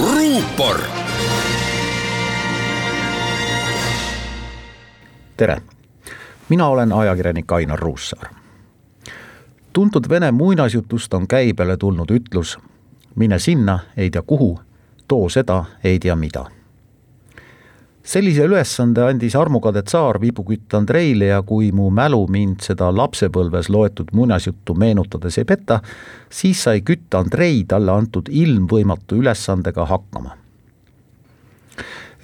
ruupor. 0.00 0.80
tere, 5.36 5.62
mina 6.48 6.68
olen 6.68 6.92
ajakirjanik 6.92 7.52
Ainar 7.52 7.78
Ruussaar. 7.78 8.28
tuntud 9.72 10.08
vene 10.08 10.30
muinasjutust 10.30 11.14
on 11.14 11.28
käibele 11.28 11.76
tulnud 11.76 12.10
ütlus 12.10 12.58
mine 13.14 13.38
sinna, 13.38 13.78
ei 13.96 14.10
tea 14.10 14.22
kuhu, 14.22 14.60
too 15.08 15.28
seda, 15.28 15.64
ei 15.84 15.98
tea 15.98 16.16
mida 16.16 16.44
sellise 18.04 18.44
ülesande 18.44 19.00
andis 19.00 19.34
armukade 19.36 19.82
tsaar 19.82 20.18
viibukütt 20.20 20.74
Andreile 20.76 21.30
ja 21.30 21.42
kui 21.42 21.70
mu 21.72 21.88
mälu 21.90 22.26
mind 22.28 22.60
seda 22.64 22.90
lapsepõlves 22.92 23.70
loetud 23.72 24.12
muinasjuttu 24.12 24.76
meenutades 24.76 25.38
ei 25.40 25.48
peta, 25.48 25.80
siis 26.28 26.60
sai 26.66 26.82
kütt 26.84 27.16
Andrei 27.16 27.62
talle 27.68 27.92
antud 27.92 28.28
ilmvõimatu 28.28 29.16
ülesandega 29.22 29.86
hakkama. 29.88 30.36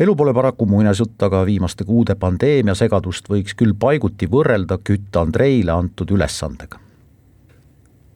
elu 0.00 0.16
pole 0.16 0.34
paraku 0.34 0.66
muinasjutt, 0.66 1.22
aga 1.22 1.46
viimaste 1.46 1.84
kuude 1.84 2.14
pandeemia 2.14 2.74
segadust 2.74 3.28
võiks 3.28 3.56
küll 3.56 3.74
paiguti 3.74 4.28
võrrelda 4.28 4.78
kütt 4.84 5.16
Andreile 5.16 5.72
antud 5.72 6.10
ülesandega. 6.10 6.76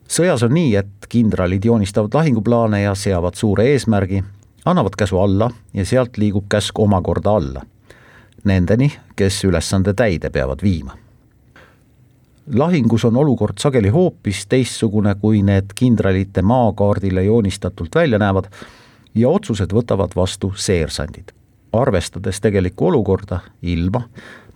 sõjas 0.08 0.42
on 0.44 0.52
nii, 0.52 0.76
et 0.76 1.08
kindralid 1.08 1.64
joonistavad 1.64 2.14
lahinguplaane 2.14 2.82
ja 2.82 2.94
seavad 2.94 3.34
suure 3.34 3.72
eesmärgi 3.72 4.22
annavad 4.64 4.92
käsu 4.98 5.18
alla 5.18 5.50
ja 5.74 5.84
sealt 5.84 6.16
liigub 6.16 6.44
käsk 6.48 6.78
omakorda 6.78 7.30
alla. 7.30 7.62
Nendeni, 8.44 8.92
kes 9.16 9.44
ülesande 9.44 9.94
täide 9.94 10.30
peavad 10.30 10.58
viima. 10.62 10.96
lahingus 12.54 13.04
on 13.04 13.16
olukord 13.16 13.58
sageli 13.58 13.88
hoopis 13.88 14.46
teistsugune, 14.46 15.14
kui 15.14 15.42
need 15.42 15.72
kindralite 15.74 16.42
maakaardile 16.42 17.24
joonistatult 17.24 17.94
välja 17.94 18.18
näevad 18.18 18.44
ja 19.14 19.28
otsused 19.28 19.72
võtavad 19.72 20.12
vastu 20.16 20.52
seersandid, 20.56 21.32
arvestades 21.72 22.40
tegelikku 22.40 22.86
olukorda, 22.86 23.40
ilma, 23.62 24.02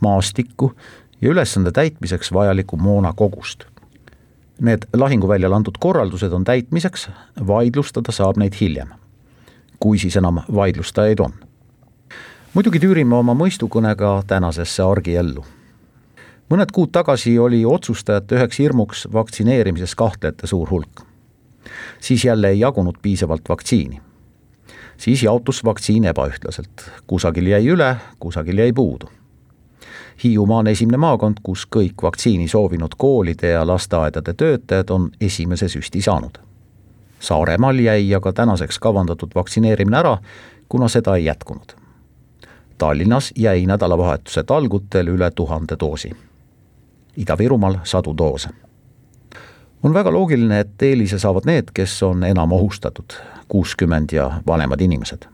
maastikku 0.01 0.73
ja 1.21 1.31
ülesande 1.31 1.73
täitmiseks 1.73 2.33
vajalikku 2.33 2.77
moona 2.77 3.13
kogust 3.13 3.65
Need 4.59 4.89
lahinguväljal 4.93 5.53
antud 5.53 5.77
korraldused 5.79 6.33
on 6.33 6.45
täitmiseks, 6.45 7.09
vaidlustada 7.47 8.13
saab 8.13 8.41
neid 8.43 8.57
hiljem 8.61 8.98
kui 9.81 9.99
siis 9.99 10.17
enam 10.17 10.41
vaidlustajaid 10.55 11.21
on. 11.21 11.33
muidugi 12.55 12.81
tüürime 12.83 13.15
oma 13.15 13.35
mõistukõnega 13.35 14.23
tänasesse 14.27 14.83
argiellu. 14.83 15.45
mõned 16.51 16.73
kuud 16.73 16.91
tagasi 16.93 17.39
oli 17.39 17.65
otsustajate 17.65 18.37
üheks 18.37 18.59
hirmuks 18.59 19.09
vaktsineerimises 19.13 19.95
kahtlejate 19.95 20.47
suur 20.47 20.71
hulk. 20.71 21.03
siis 22.01 22.25
jälle 22.25 22.49
ei 22.49 22.61
jagunud 22.61 22.97
piisavalt 23.03 23.49
vaktsiini. 23.49 24.01
siis 24.97 25.23
jaotus 25.23 25.65
vaktsiin 25.65 26.05
ebaühtlaselt, 26.05 26.91
kusagil 27.07 27.47
jäi 27.47 27.67
üle, 27.67 27.97
kusagil 28.19 28.59
jäi 28.59 28.73
puudu 28.73 29.09
Hiiumaa 30.25 30.59
on 30.59 30.67
esimene 30.67 30.97
maakond, 30.97 31.37
kus 31.43 31.67
kõik 31.77 32.03
vaktsiini 32.03 32.49
soovinud 32.49 32.95
koolide 32.99 33.49
ja 33.49 33.67
lasteaedade 33.67 34.35
töötajad 34.35 34.91
on 34.91 35.11
esimese 35.21 35.69
süsti 35.69 36.03
saanud 36.03 36.48
Saaremaal 37.21 37.79
jäi 37.79 38.15
aga 38.15 38.33
tänaseks 38.33 38.79
kavandatud 38.79 39.31
vaktsineerimine 39.35 39.97
ära, 39.97 40.19
kuna 40.69 40.89
seda 40.89 41.17
ei 41.17 41.25
jätkunud. 41.25 41.75
Tallinnas 42.79 43.33
jäi 43.37 43.67
nädalavahetuse 43.67 44.43
talgutel 44.43 45.09
üle 45.09 45.31
tuhande 45.31 45.77
doosi. 45.81 46.11
Ida-Virumaal 47.17 47.79
sadu 47.85 48.15
doose. 48.19 48.49
on 49.83 49.95
väga 49.95 50.13
loogiline, 50.13 50.61
et 50.61 50.83
eelise 50.83 51.19
saavad 51.19 51.47
need, 51.47 51.71
kes 51.75 52.03
on 52.03 52.25
enam 52.25 52.53
ohustatud, 52.53 53.13
kuuskümmend 53.49 54.13
ja 54.13 54.41
vanemad 54.47 54.81
inimesed. 54.81 55.27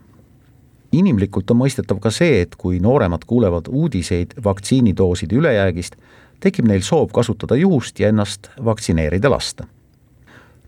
inimlikult 0.92 1.50
on 1.50 1.56
mõistetav 1.56 1.98
ka 2.00 2.10
see, 2.10 2.40
et 2.40 2.56
kui 2.56 2.80
nooremad 2.80 3.24
kuulevad 3.26 3.68
uudiseid 3.68 4.34
vaktsiinidooside 4.44 5.34
ülejäägist, 5.36 5.96
tekib 6.40 6.66
neil 6.66 6.80
soov 6.80 7.10
kasutada 7.12 7.56
juhust 7.56 8.00
ja 8.00 8.08
ennast 8.08 8.50
vaktsineerida 8.64 9.30
lasta 9.30 9.66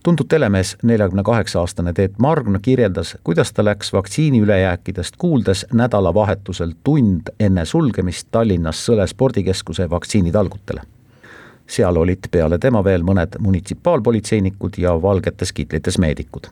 tuntud 0.07 0.27
telemees, 0.29 0.77
neljakümne 0.83 1.23
kaheksa 1.23 1.61
aastane 1.61 1.93
Teet 1.93 2.19
Margn 2.19 2.61
kirjeldas, 2.63 3.17
kuidas 3.25 3.53
ta 3.53 3.65
läks 3.65 3.93
vaktsiini 3.93 4.39
ülejääkidest 4.41 5.17
kuuldes 5.19 5.67
nädalavahetusel 5.73 6.73
tund 6.85 7.33
enne 7.41 7.65
sulgemist 7.65 8.29
Tallinnas 8.31 8.85
Sõle 8.87 9.07
spordikeskuse 9.07 9.91
vaktsiinitalgutele. 9.91 10.81
seal 11.67 11.97
olid 11.97 12.29
peale 12.31 12.59
tema 12.59 12.85
veel 12.85 13.03
mõned 13.03 13.35
munitsipaalpolitseinikud 13.39 14.79
ja 14.79 14.93
valgetes 15.03 15.53
kitlites 15.53 15.99
meedikud. 15.99 16.47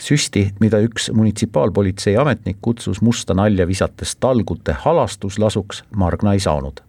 süsti, 0.00 0.52
mida 0.60 0.80
üks 0.80 1.10
munitsipaalpolitsei 1.12 2.16
ametnik 2.16 2.56
kutsus 2.62 3.02
musta 3.02 3.34
nalja 3.34 3.66
visates 3.66 4.16
talgute 4.16 4.72
halastuslasuks, 4.72 5.84
Margna 5.96 6.32
ei 6.32 6.40
saanud 6.40 6.80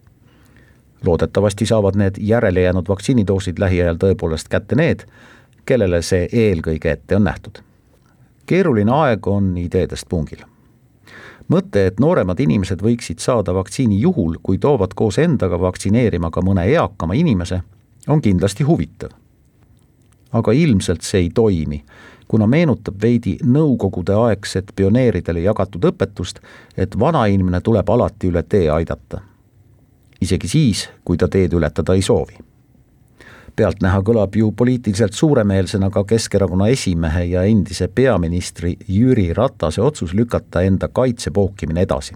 loodetavasti 1.05 1.65
saavad 1.65 1.95
need 1.95 2.15
järele 2.19 2.61
jäänud 2.61 2.87
vaktsiinidoosid 2.87 3.59
lähiajal 3.59 3.95
tõepoolest 3.95 4.47
kätte 4.49 4.75
need, 4.75 5.05
kellele 5.69 6.01
see 6.05 6.25
eelkõige 6.33 6.91
ette 6.91 7.17
on 7.17 7.27
nähtud. 7.29 7.61
keeruline 8.49 8.91
aeg 8.91 9.27
on 9.27 9.57
ideedest 9.57 10.09
pungil. 10.09 10.41
mõte, 11.49 11.85
et 11.85 11.99
nooremad 11.99 12.39
inimesed 12.39 12.81
võiksid 12.81 13.21
saada 13.21 13.53
vaktsiini 13.53 13.99
juhul, 14.01 14.37
kui 14.43 14.57
toovad 14.57 14.93
koos 14.95 15.17
endaga 15.17 15.59
vaktsineerima 15.61 16.31
ka 16.31 16.41
mõne 16.41 16.65
eakama 16.73 17.13
inimese, 17.13 17.61
on 18.07 18.21
kindlasti 18.21 18.63
huvitav. 18.63 19.09
aga 20.31 20.51
ilmselt 20.51 21.01
see 21.01 21.21
ei 21.21 21.29
toimi, 21.29 21.83
kuna 22.27 22.47
meenutab 22.47 23.01
veidi 23.01 23.37
nõukogude 23.43 24.13
aegset 24.25 24.71
pioneeridele 24.75 25.41
jagatud 25.41 25.85
õpetust, 25.85 26.39
et 26.77 26.99
vanainimene 26.99 27.61
tuleb 27.61 27.89
alati 27.89 28.27
üle 28.33 28.43
tee 28.43 28.69
aidata. 28.69 29.21
isegi 30.21 30.47
siis, 30.47 30.89
kui 31.05 31.17
ta 31.17 31.27
teed 31.27 31.53
ületada 31.53 31.93
ei 31.93 32.01
soovi 32.01 32.48
pealtnäha 33.59 33.99
kõlab 34.07 34.35
ju 34.39 34.51
poliitiliselt 34.55 35.13
suuremeelsena 35.13 35.89
ka 35.91 36.05
Keskerakonna 36.07 36.69
esimehe 36.71 37.25
ja 37.33 37.43
endise 37.43 37.89
peaministri 37.91 38.77
Jüri 38.87 39.33
Ratase 39.35 39.81
otsus 39.83 40.13
lükata 40.15 40.61
enda 40.63 40.87
kaitse 40.87 41.31
pookimine 41.31 41.81
edasi. 41.81 42.15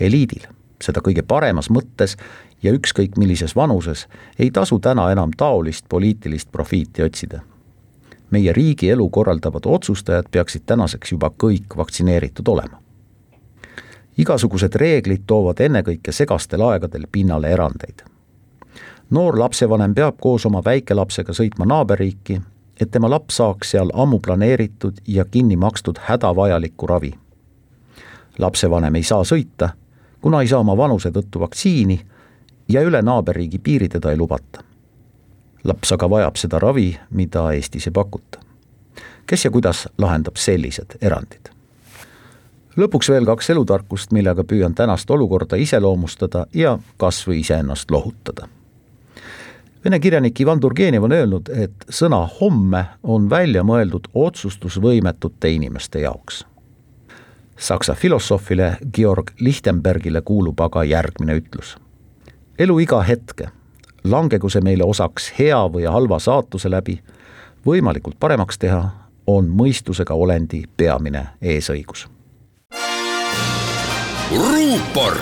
eliidil, 0.00 0.46
seda 0.82 1.00
kõige 1.00 1.22
paremas 1.22 1.70
mõttes 1.70 2.16
ja 2.62 2.72
ükskõik 2.72 3.16
millises 3.16 3.56
vanuses, 3.56 4.06
ei 4.38 4.50
tasu 4.50 4.78
täna 4.78 5.10
enam 5.10 5.30
taolist 5.36 5.88
poliitilist 5.88 6.52
profiiti 6.52 7.02
otsida. 7.02 7.40
meie 8.30 8.52
riigi 8.52 8.90
elu 8.90 9.10
korraldavad 9.10 9.62
otsustajad 9.66 10.26
peaksid 10.30 10.62
tänaseks 10.66 11.12
juba 11.12 11.30
kõik 11.44 11.76
vaktsineeritud 11.76 12.48
olema. 12.48 12.82
igasugused 14.18 14.74
reeglid 14.74 15.22
toovad 15.26 15.60
ennekõike 15.60 16.12
segastel 16.12 16.60
aegadel 16.60 17.06
pinnale 17.12 17.50
erandeid 17.50 18.15
noor 19.10 19.38
lapsevanem 19.38 19.94
peab 19.94 20.16
koos 20.20 20.46
oma 20.46 20.62
väikelapsega 20.64 21.32
sõitma 21.32 21.66
naaberriiki, 21.66 22.40
et 22.80 22.90
tema 22.90 23.10
laps 23.10 23.36
saaks 23.36 23.70
seal 23.70 23.90
ammu 23.94 24.18
planeeritud 24.18 24.98
ja 25.06 25.24
kinni 25.24 25.56
makstud 25.56 25.98
hädavajalikku 26.08 26.86
ravi. 26.86 27.12
lapsevanem 28.38 28.94
ei 28.94 29.02
saa 29.02 29.24
sõita, 29.24 29.68
kuna 30.20 30.40
ei 30.40 30.48
saa 30.48 30.60
oma 30.60 30.76
vanuse 30.76 31.10
tõttu 31.10 31.40
vaktsiini 31.40 32.00
ja 32.68 32.82
üle 32.82 33.02
naaberriigi 33.02 33.58
piiri 33.58 33.88
teda 33.88 34.10
ei 34.10 34.16
lubata. 34.16 34.60
laps 35.64 35.92
aga 35.92 36.10
vajab 36.10 36.36
seda 36.36 36.58
ravi, 36.58 36.98
mida 37.10 37.52
Eestis 37.52 37.86
ei 37.86 37.92
pakuta. 37.92 38.38
kes 39.26 39.44
ja 39.44 39.50
kuidas 39.50 39.88
lahendab 39.98 40.36
sellised 40.36 40.98
erandid? 41.00 41.50
lõpuks 42.76 43.08
veel 43.08 43.24
kaks 43.24 43.50
elutarkust, 43.50 44.12
millega 44.12 44.44
püüan 44.44 44.74
tänast 44.74 45.10
olukorda 45.10 45.56
iseloomustada 45.56 46.46
ja 46.54 46.78
kas 46.96 47.28
või 47.28 47.40
iseennast 47.40 47.90
lohutada 47.90 48.48
Vene 49.86 50.00
kirjanik 50.00 50.40
Ivan 50.40 50.60
Turgenev 50.60 51.04
on 51.06 51.12
öelnud, 51.14 51.48
et 51.54 51.84
sõna 51.94 52.18
homme 52.40 52.80
on 53.06 53.28
välja 53.30 53.62
mõeldud 53.62 54.08
otsustusvõimetute 54.18 55.52
inimeste 55.54 56.00
jaoks. 56.02 56.40
Saksa 57.56 57.94
filosoofile 57.94 58.72
Georg 58.94 59.30
Lichtenbergile 59.38 60.24
kuulub 60.26 60.60
aga 60.60 60.82
järgmine 60.84 61.36
ütlus. 61.38 61.76
elu 62.58 62.78
iga 62.78 63.02
hetke, 63.02 63.48
langegu 64.04 64.50
see 64.50 64.60
meile 64.60 64.84
osaks 64.84 65.32
hea 65.38 65.62
või 65.70 65.86
halva 65.86 66.18
saatuse 66.18 66.70
läbi, 66.70 66.98
võimalikult 67.66 68.18
paremaks 68.18 68.58
teha, 68.58 68.90
on 69.26 69.48
mõistusega 69.48 70.14
olendi 70.14 70.64
peamine 70.76 71.26
eesõigus. 71.42 72.08
ruupor 74.34 75.14